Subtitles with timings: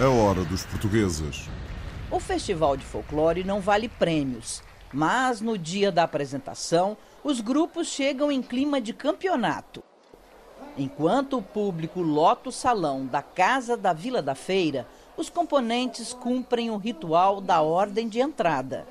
[0.00, 1.48] A hora dos portugueses.
[2.08, 4.62] O Festival de Folclore não vale prêmios,
[4.92, 9.82] mas no dia da apresentação, os grupos chegam em clima de campeonato.
[10.76, 14.86] Enquanto o público lota o salão da Casa da Vila da Feira,
[15.16, 18.86] os componentes cumprem o ritual da ordem de entrada.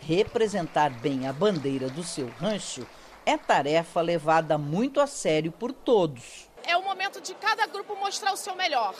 [0.00, 2.86] Representar bem a bandeira do seu rancho
[3.26, 6.48] é tarefa levada muito a sério por todos.
[6.64, 8.94] É o momento de cada grupo mostrar o seu melhor.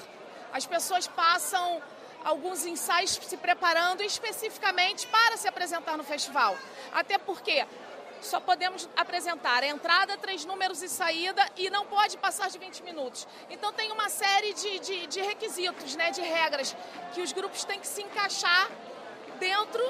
[0.52, 1.80] As pessoas passam
[2.24, 6.56] alguns ensaios se preparando especificamente para se apresentar no festival.
[6.92, 7.64] Até porque
[8.20, 13.26] só podemos apresentar entrada, três números e saída e não pode passar de 20 minutos.
[13.48, 16.76] Então tem uma série de, de, de requisitos, né, de regras
[17.12, 18.68] que os grupos têm que se encaixar
[19.38, 19.82] dentro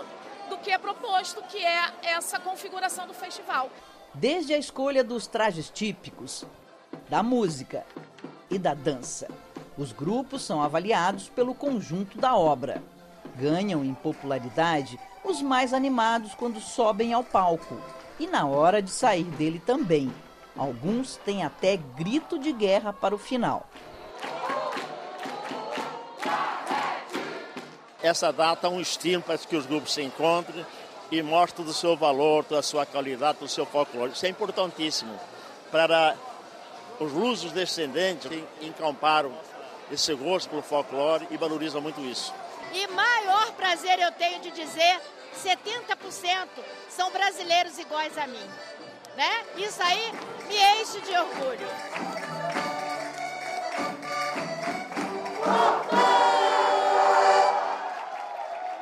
[0.48, 3.70] do que é proposto, que é essa configuração do festival.
[4.15, 6.45] Desde a escolha dos trajes típicos,
[7.09, 7.85] da música
[8.51, 9.29] e da dança.
[9.77, 12.82] Os grupos são avaliados pelo conjunto da obra.
[13.37, 17.80] Ganham em popularidade os mais animados quando sobem ao palco
[18.18, 20.12] e na hora de sair dele também.
[20.57, 23.68] Alguns têm até grito de guerra para o final.
[28.02, 30.65] Essa data é um estímulo para que os grupos se encontrem
[31.10, 34.13] e mostrem do seu valor, da sua qualidade, do seu folclore.
[34.13, 35.18] Isso é importantíssimo
[35.71, 36.16] para
[37.01, 39.32] os lusos descendentes que encamparam
[39.90, 42.32] esse gosto pelo folclore e valorizam muito isso.
[42.73, 45.01] E maior prazer eu tenho de dizer,
[45.43, 46.46] 70%
[46.88, 48.46] são brasileiros iguais a mim.
[49.16, 49.45] Né?
[49.57, 50.12] Isso aí
[50.46, 52.27] me enche de orgulho.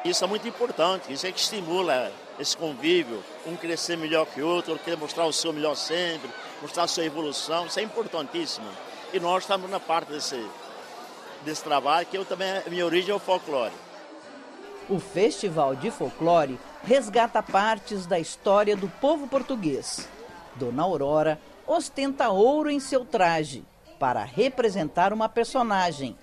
[0.07, 4.47] Isso é muito importante, isso é que estimula esse convívio, um crescer melhor que o
[4.47, 6.31] outro, querer mostrar o seu melhor sempre,
[6.63, 8.69] mostrar a sua evolução, isso é importantíssimo.
[9.13, 10.41] E nós estamos na parte desse,
[11.45, 13.73] desse trabalho, que eu também, minha origem é o folclore.
[14.89, 20.09] O Festival de Folclore resgata partes da história do povo português.
[20.55, 23.65] Dona Aurora ostenta ouro em seu traje
[23.99, 26.17] para representar uma personagem,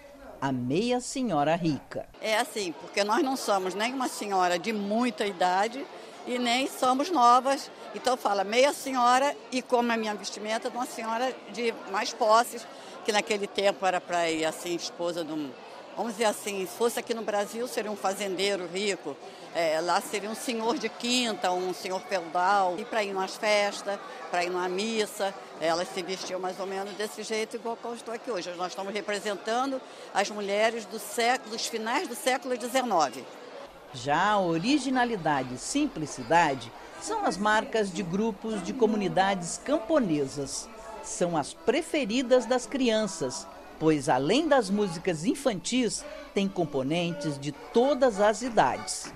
[0.43, 2.05] a meia senhora rica.
[2.19, 5.85] É assim, porque nós não somos nem uma senhora de muita idade
[6.27, 7.71] e nem somos novas.
[7.95, 12.67] Então fala meia senhora e como a minha vestimenta de uma senhora de mais posses,
[13.05, 15.49] que naquele tempo era para ir assim, esposa de um,
[15.95, 19.15] vamos dizer assim, se fosse aqui no Brasil seria um fazendeiro rico,
[19.55, 23.99] é, lá seria um senhor de quinta, um senhor feudal, e para ir nas festas,
[24.31, 28.13] para ir numa missa, elas se vestiam mais ou menos desse jeito, igual eu estou
[28.13, 28.51] aqui hoje.
[28.57, 29.79] Nós estamos representando
[30.13, 33.25] as mulheres do século, dos finais do século XIX.
[33.93, 40.67] Já a originalidade e simplicidade são as marcas de grupos de comunidades camponesas.
[41.03, 43.45] São as preferidas das crianças,
[43.79, 46.03] pois além das músicas infantis,
[46.34, 49.13] tem componentes de todas as idades.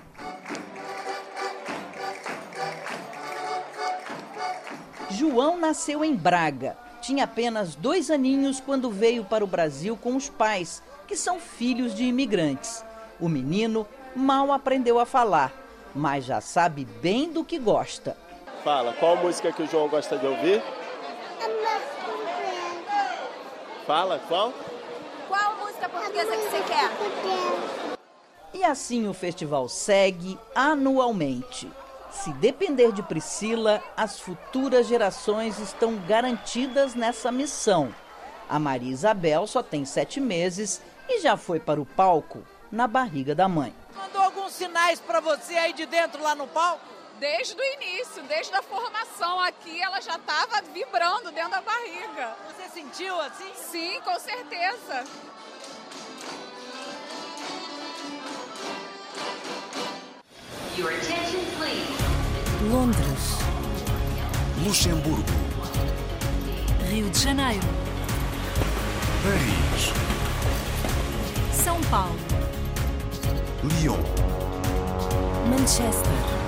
[5.10, 6.76] João nasceu em Braga.
[7.00, 11.94] Tinha apenas dois aninhos quando veio para o Brasil com os pais, que são filhos
[11.94, 12.84] de imigrantes.
[13.18, 15.52] O menino mal aprendeu a falar,
[15.94, 18.16] mas já sabe bem do que gosta.
[18.62, 20.62] Fala, qual música que o João gosta de ouvir?
[23.88, 24.52] Fala, qual?
[25.28, 26.90] Qual música portuguesa que você quer?
[28.52, 31.72] E assim o festival segue anualmente.
[32.10, 37.88] Se depender de Priscila, as futuras gerações estão garantidas nessa missão.
[38.46, 43.34] A Maria Isabel só tem sete meses e já foi para o palco na barriga
[43.34, 43.74] da mãe.
[43.96, 46.97] Mandou alguns sinais para você aí de dentro lá no palco?
[47.18, 52.36] Desde o início, desde a formação aqui, ela já estava vibrando dentro da barriga.
[52.46, 53.52] Você sentiu assim?
[53.56, 55.04] Sim, com certeza.
[60.76, 62.08] Your attention, please.
[62.70, 63.38] Londres,
[64.64, 65.24] Luxemburgo,
[66.88, 67.66] Rio de Janeiro,
[69.24, 69.92] Paris,
[71.64, 72.14] São Paulo,
[73.64, 73.98] Lyon.
[75.48, 76.47] Manchester.